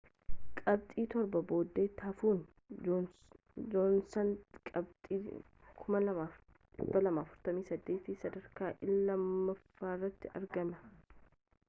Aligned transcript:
qabxii 0.59 1.03
torba 1.13 1.41
boodatti 1.49 2.05
hafuun 2.05 2.39
joonsan 2.85 4.31
qabxii 4.71 5.19
2,243n 5.81 7.59
sadarkaa 8.23 8.71
lammaffaarratti 9.11 10.33
argama 10.41 10.83